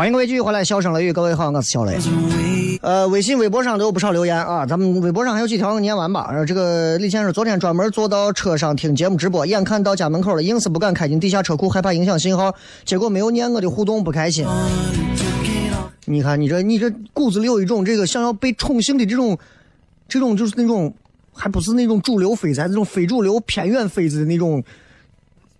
[0.00, 1.98] 欢迎各位继续回来，笑声雷雨，各位好，我是小雷。
[2.80, 6.30] 呃，微信、微博上都有不少留言啊，咱们微博上还有几条，念完吧。
[6.32, 12.50] 呃，这个李先生昨天专门坐到车上听节目直播，眼看到家门口了，硬是不敢开进地下车库，害怕影响信号，
[12.86, 14.46] 结果没有念我的互动，不开心。
[16.06, 19.36] 你看你这你这骨子里有一种这个想要被宠幸的这种，
[20.08, 20.90] 这种就是那种，
[21.34, 24.64] 还不是那种主流飞子，还是那种非主流偏远飞子的那种，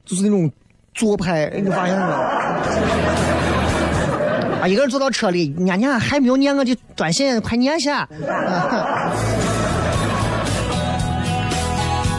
[0.06, 0.50] 就是那种
[0.94, 3.29] 做派，你发现了吗？
[4.60, 8.06] 啊，一个人坐到车里，念念还没有念我的短信，快念下。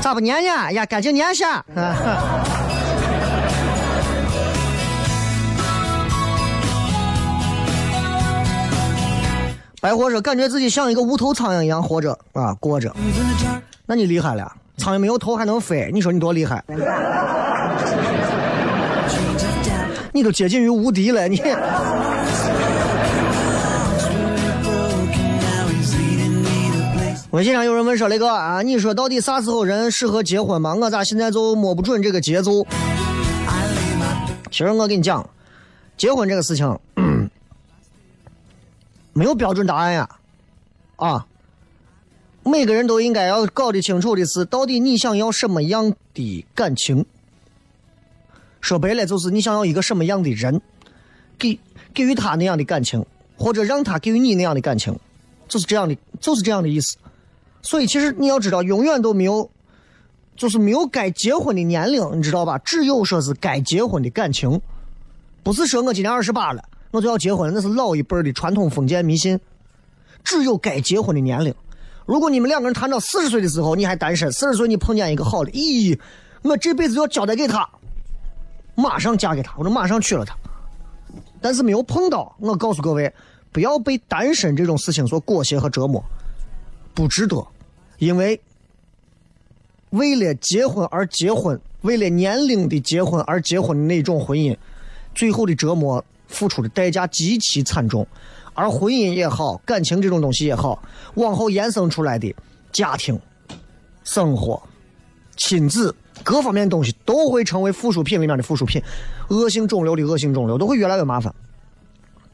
[0.02, 0.72] 咋不念呢？
[0.74, 1.64] 呀，赶紧念下。
[9.80, 12.92] 白活着，感觉自己像一个无头苍蝇一样活着啊，过着。
[13.86, 16.64] 那你厉害了，苍蝇没有头还能飞，你说你多厉害？
[20.14, 21.42] 你都接近于无敌了，你。
[27.32, 30.76] 微信上有人问说：“雷哥啊，你说到底啥时候人适合结婚嘛？
[30.76, 32.66] 我咋现在就摸不准这个节奏？”
[34.52, 35.30] 其实我跟你讲，
[35.96, 36.78] 结婚这个事情
[39.14, 40.10] 没有标准答案呀，
[40.98, 41.26] 啊，
[42.44, 47.06] 每个人都应该要搞得清楚的是，到底你想要什么样的感情？
[48.60, 50.62] 说白了，就是你想要一个什么样的人，
[51.40, 51.58] 给
[51.94, 53.06] 给予他那样的感情，
[53.38, 54.94] 或者让他给予你那样的感情，
[55.48, 56.98] 就是这样的，就是这样的意思。
[57.62, 59.49] 所以，其实你要知道，永远都没有，
[60.36, 62.57] 就是没有该结婚的年龄，你知道吧？
[62.59, 64.59] 只有说是该结婚的感情，
[65.43, 69.39] 不是说我今年二十八了，我就要结婚了，那是老一辈的传统封建迷信。
[70.24, 71.53] 只有该结婚的年龄。
[72.05, 75.97] 如果你们两个人谈到四十岁的时候，你还单身，四十岁你碰见一个好的，咦，
[76.43, 77.68] 我这辈子要交代给他，
[78.76, 80.36] 马上嫁给他，我就马上娶了他。
[81.39, 83.12] 但是没有碰到，我告诉各位，
[83.51, 86.03] 不要被单身这种事情所裹挟和折磨。
[86.94, 87.46] 不值得，
[87.98, 88.39] 因为
[89.92, 94.56] 为了结婚而结婚，为了年龄的结婚而结婚的那种婚姻，
[95.14, 98.08] 最后的折磨付出的代价极其惨重。
[98.54, 100.82] 而婚姻也好，感情这种东西也好，
[101.16, 102.34] 往后衍生出来的
[102.72, 103.18] 家庭、
[104.04, 104.62] 生活、
[105.38, 108.82] 亲子各方面东西，都会成为附属品里面的附属品，
[109.30, 111.34] 恶性肿瘤的恶性肿瘤，都会越来越麻烦。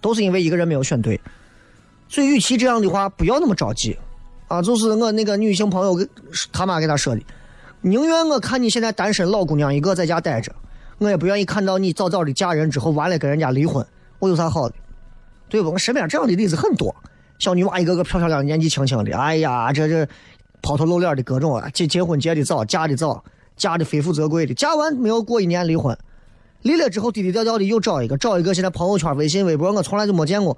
[0.01, 1.19] 都是因为一个人没有选对，
[2.09, 3.97] 所以与其这样的话，不要那么着急。
[4.47, 6.07] 啊，就是我那个女性朋友给
[6.51, 7.21] 他妈给他说的，
[7.81, 10.53] 宁愿我看你现在单身老姑娘一个在家待着，
[10.99, 13.85] 我也不愿意看到你早早的嫁人之后完了跟人家离婚，
[14.19, 14.75] 我有啥好的？
[15.49, 15.71] 对不？
[15.71, 16.95] 我身边这样的例子很多，
[17.39, 20.07] 小女娃一个个漂漂亮，年纪轻轻的，哎呀，这这
[20.61, 23.23] 抛头露脸的各种啊，结结婚结的早，嫁的早，
[23.55, 25.97] 嫁的非富则贵的，嫁完没有过一年离婚，
[26.61, 30.57] 离了之后低低调调的又找一个，找一个现在朋友圈、微信、微博我从来就没见过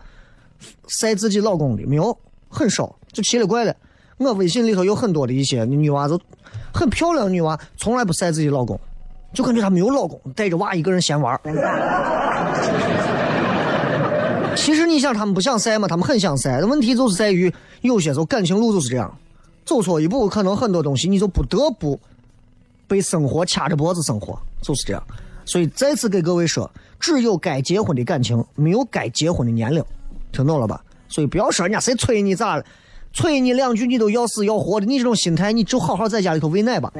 [0.88, 2.18] 晒自己老公的，没有。
[2.50, 3.74] 很少，就奇了怪了。
[4.18, 6.20] 我微信里头有很多的一些女娃子，
[6.74, 8.78] 很漂亮的女娃，从来不晒自己老公，
[9.34, 11.40] 就感觉她没有老公，带着娃一个人闲玩。
[14.58, 15.88] 其实你想，他们不想晒吗？
[15.88, 16.60] 他们很想晒。
[16.62, 19.18] 问题就是在于，有些时候感情路就是这样，
[19.64, 21.98] 走错一步，可能很多东西你就不得不
[22.86, 25.02] 被生活掐着脖子生活，就是这样。
[25.46, 26.70] 所以再次给各位说，
[27.00, 29.82] 只有该结婚的感情，没有该结婚的年龄，
[30.34, 30.84] 听懂了吧？
[31.10, 32.64] 所以不要说人家谁催你咋了，
[33.12, 36.94] 催你两句你都要死要活的，你这种心态你就好好在家里头喂奶吧。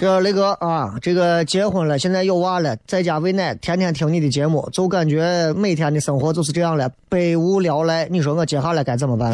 [0.00, 8.08] 这雷哥啊，这个结婚了，现在有娃了，在家喂奶，天天听你的节目，就感觉每天的生活就是这样了，百无聊赖。
[8.10, 9.32] 你说我接下来该怎么办？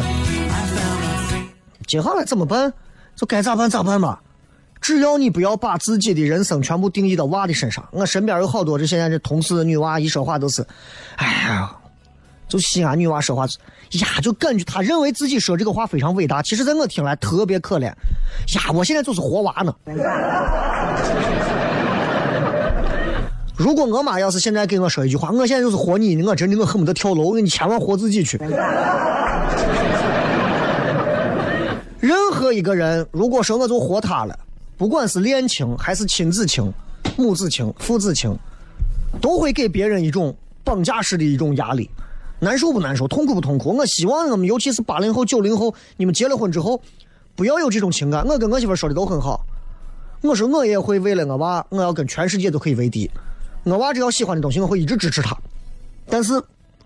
[1.87, 2.71] 接下来怎么办？
[3.19, 4.21] 就该咋办咋办吧，
[4.79, 7.83] 只要你不要把自己的人生全部定义到娃的身上。
[7.91, 10.65] 我身边有好多这现在这同事女娃一说话都是，
[11.17, 11.69] 哎呀，
[12.47, 17.87] 就西安女娃说话，呀，就感觉她认为自己说这个话非常伟大，其实在我听来特别可怜。
[17.87, 17.95] 呀，
[18.73, 19.75] 我现在就是活娃呢。
[23.57, 28.37] 如果我妈要是现在给我说一句话，我现在就是活你，我真的我恨不得跳楼，你千万活自己去。
[32.51, 34.37] 一个人，如果说我就活他了，
[34.77, 36.71] 不管是恋情还是亲子情、
[37.17, 38.37] 母子情、父子情，
[39.21, 41.89] 都会给别人一种绑架式的一种压力，
[42.39, 43.75] 难受不难受，痛苦不痛苦？
[43.75, 46.81] 我希望我们，尤其是八零后、九零后，你们结了婚之后，
[47.35, 48.25] 不要有这种情感。
[48.27, 49.45] 我跟我媳妇说的都很好，
[50.21, 53.09] 我说我也会为了我娃，我要跟全世界都可以为敌。
[53.63, 55.37] 我娃只要喜欢的东西，我会一直支持他，
[56.07, 56.41] 但是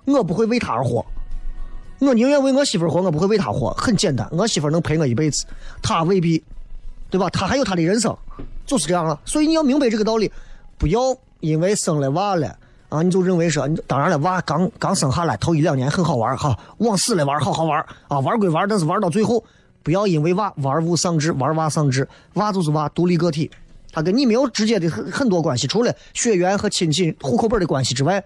[0.05, 1.05] 我不会为他而活。
[2.05, 3.71] 我宁愿为我媳妇活，我不会为他活。
[3.71, 5.45] 很简单，我媳妇能陪我一辈子，
[5.81, 6.43] 他未必，
[7.09, 7.29] 对吧？
[7.29, 8.15] 他还有他的人生，
[8.65, 9.19] 就是这样了。
[9.25, 10.31] 所以你要明白这个道理，
[10.77, 10.99] 不要
[11.39, 12.55] 因为生了娃了
[12.89, 19.43] 啊，你就认为说，当然了，娃刚刚生下来头一两年很好玩哈，往死了玩好好玩啊，玩归玩，但是玩到最后，
[19.81, 23.49] 不要因为娃玩物丧志，玩娃丧志，娃就是娃，独立个体。
[23.91, 28.23] 他跟你没有直接的很很多关系，除了血缘和亲戚、户口本的关系之外，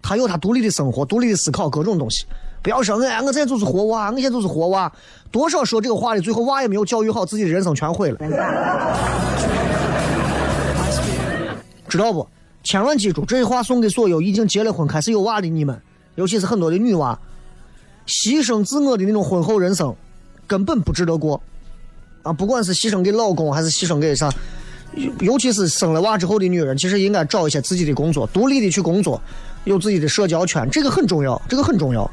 [0.00, 2.24] 他有他独立的生活、独立的思考各种东西。
[2.64, 4.90] 不要说哎，我现在就是活娃，我现在就是活娃。
[5.30, 8.18] 多少说这个话的，最后娃也没有教育好，自己的人生全毁了。
[11.86, 12.26] 知道不？
[12.62, 15.78] 千万记住，这句话送给所有已经结了婚、开始有娃的你们，
[16.14, 17.18] 尤其是很多的女娃，
[18.06, 19.94] 牺牲自我的那种婚后人生，
[20.46, 21.38] 根本不值得过。
[22.22, 24.32] 啊，不管是牺牲给老公，还是牺牲给啥。
[25.20, 29.20] 尤其是生了娃之后的女人，其实应该找一些自己的工作，独立的去工作，
[29.64, 32.10] 有自己的社交圈，这个很重要，这个很重要。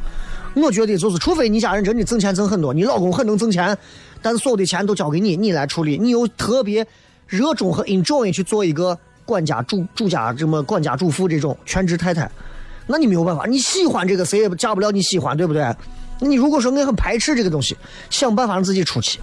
[0.56, 3.78] 我觉得就是，除非你家人真的挣钱挣很多，你老公很能挣钱，
[4.22, 6.86] 但是所有的钱都交给你，你来处理，你又特别
[7.28, 12.30] 热衷和 enjoy 去做一个管家主主家这么管家主妇这种全职太太，
[12.88, 15.64] 那你没有办法，你喜欢这个谁也嫁不了你喜欢，对不对？
[16.20, 17.76] 你如果说我很排斥这个东西，
[18.10, 19.20] 想办法让自己出去，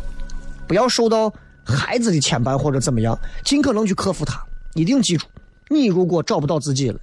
[0.66, 1.32] 不要受到。
[1.70, 4.42] 孩子的牵绊或者怎么样，尽可能去克服它。
[4.72, 5.26] 一定记住，
[5.68, 6.98] 你如果找不到自己了，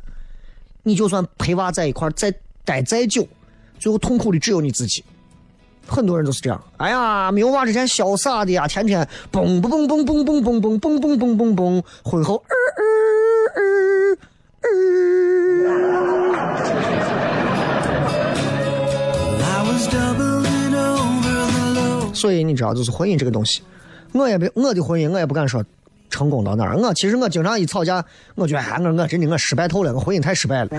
[0.81, 3.27] 你就算陪娃在一块再待再久，
[3.79, 5.03] 最后痛苦的只有你自己。
[5.87, 6.59] 很多人都是这样。
[6.77, 12.81] 哎呀，没有娃之前潇洒的呀，天天蹦蹦蹦蹦蹦蹦蹦蹦蹦蹦蹦蹦蹦，婚后儿儿
[13.55, 13.67] 儿
[14.11, 14.17] 儿。
[22.15, 23.61] 所以你知道，就是婚姻这个东西。
[24.13, 25.63] 我也不，我的婚姻我也不敢说
[26.09, 26.75] 成功到哪儿。
[26.77, 28.03] 我其实我经常一吵架，
[28.33, 30.69] 我觉得哎，我我真的我失败透了，我婚姻太失败了。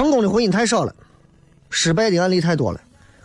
[0.00, 0.94] 成功的婚姻太少了，
[1.68, 2.80] 失败的案例太多了。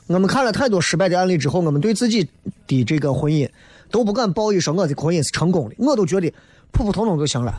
[0.08, 2.30] 我们看了太多失败的案例之后，我们对自己
[2.68, 3.50] 的这个婚姻
[3.90, 5.76] 都不敢抱一说我的婚姻是成功的。
[5.78, 6.30] 我都觉得
[6.74, 7.54] 普普通通就行了，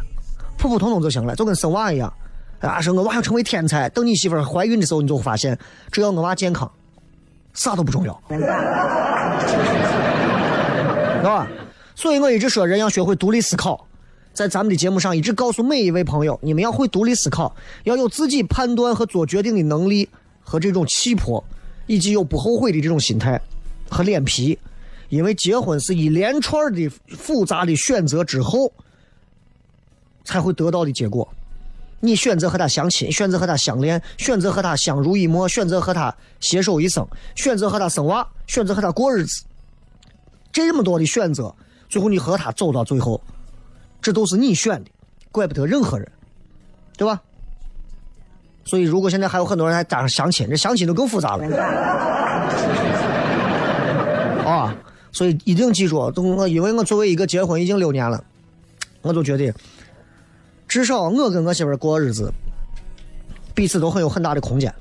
[0.58, 2.12] 普普通通就行了，就跟生娃一样。
[2.60, 5.58] 啊，说我娃要成为天才，等你媳妇怀孕的时候，你就发现，
[5.90, 6.70] 只要我娃健康。
[7.54, 8.38] 啥都不重要，是
[11.22, 11.48] 吧？
[11.94, 13.88] 所以我一直说，人要学会独立思考。
[14.36, 20.06] 在咱们的节目上，一直告诉每一位朋友，你们要会独立思考，要有自己判断和做决定的能力
[20.42, 21.42] 和这种气魄，
[21.86, 23.40] 以及有不后悔的这种心态
[23.88, 24.58] 和脸皮。
[25.08, 28.70] 因为结婚是一连串的复杂的选择之后
[30.24, 31.26] 才会得到的结果。
[32.00, 39.44] 你选择和他相亲，选择和他相恋，选择和他相濡以沫，选择和他携手一生，选择和他生娃，选择和他过日子，
[40.52, 41.54] 这么多的选择，
[41.88, 43.18] 最后你和他走到最后，
[44.00, 44.90] 这都是你选的，
[45.32, 46.08] 怪不得任何人，
[46.96, 47.20] 对吧？
[48.64, 51.46] 所以，如果现在还有很多人还加上相亲，这相亲就更复杂了
[54.44, 54.74] 啊！
[55.12, 58.22] 所以一定记住，我因为我作为一个结婚已经六年了，
[59.02, 59.52] 我就觉得。
[60.66, 62.32] 至少我跟我媳妇过日子，
[63.54, 64.74] 彼此都很有很大的空间，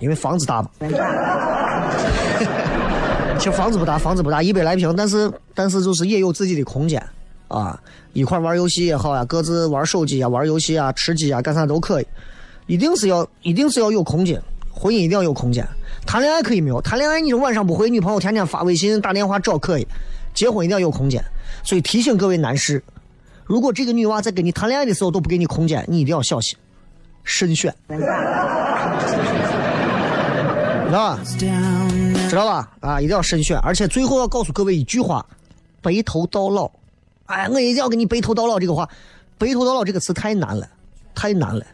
[0.00, 0.68] 因为房子大嘛。
[3.38, 7.00] 其实房子不大，房子不大，一百来平，但是但是就是也有自己的空间
[7.48, 7.78] 啊，
[8.12, 12.06] 一块玩游戏也好呀，各自玩手机啊，玩游戏啊，吃鸡啊，干啥都可以。
[12.66, 14.42] 一定是要一定是要有空间，
[14.72, 15.66] 婚姻一定要有空间。
[16.04, 19.86] 谈恋爱可以没有，谈恋爱你晚上不回女朋友，天天发微信打电话找可以。
[20.34, 21.24] 结婚一定要有空间，
[21.64, 22.82] 所以提醒各位男士。
[23.44, 26.58] 如果这个女娃在跟你谈恋爱的时候都不给你空间，你一定要小心，
[27.24, 27.96] 慎选，知
[30.92, 31.20] 道吧？
[32.28, 32.68] 知道吧？
[32.80, 35.24] 啊，一定要慎选，而且最后要告诉各位一句话：
[35.80, 36.70] 白头到老。
[37.26, 38.88] 哎，我一定要跟你白头到老这个话，
[39.38, 40.66] 白头到老这个词太难了，
[41.14, 41.64] 太难了。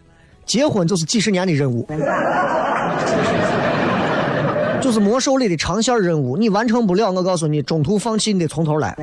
[0.44, 1.86] 结婚就是几十年的任务，
[4.80, 8.96] 就是魔兽里的长线任务，你完成不了，我告诉你，中途放弃，你得从头来。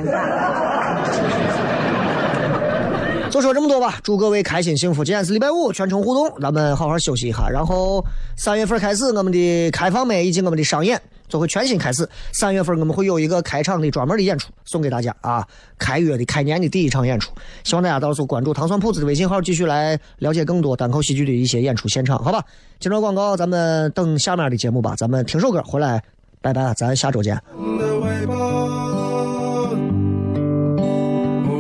[3.30, 5.06] 就说这么多吧，祝各位开心幸福。
[5.06, 7.48] 今天是礼拜五，全程互动，咱们好好休息一下。
[7.48, 8.04] 然后
[8.36, 11.00] 三月份开始，我们的开放麦以及我们的商演
[11.30, 12.06] 就会全新开始。
[12.34, 17.32] 三月份我们会有一个开场的专门的演出送给大家啊，开月的开年的第一场演出，
[17.64, 22.44] 希望大家到时候关注糖蒜铺子的微信号，继续来了解更多单口喜剧的一些演出现场，好吧？
[22.80, 26.04] 接着广告，咱们等下面的节目吧，咱们听首歌回来，
[26.42, 27.40] 拜拜，咱下周见。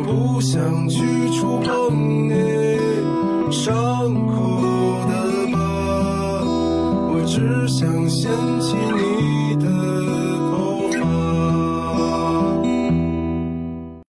[0.06, 1.00] 不想去
[1.38, 4.34] 触碰你伤口
[5.10, 5.12] 的
[5.52, 5.58] 疤，
[7.12, 9.39] 我只想掀起你。